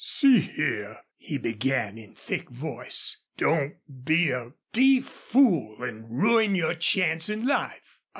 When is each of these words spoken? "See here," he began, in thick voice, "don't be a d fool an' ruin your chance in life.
"See 0.03 0.39
here," 0.39 1.01
he 1.15 1.37
began, 1.37 1.99
in 1.99 2.15
thick 2.15 2.49
voice, 2.49 3.17
"don't 3.37 3.75
be 4.03 4.31
a 4.31 4.53
d 4.73 4.99
fool 4.99 5.85
an' 5.85 6.09
ruin 6.09 6.55
your 6.55 6.73
chance 6.73 7.29
in 7.29 7.45
life. 7.45 7.99